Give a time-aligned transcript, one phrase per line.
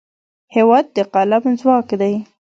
[0.55, 2.13] هېواد د قلم ځواک دی.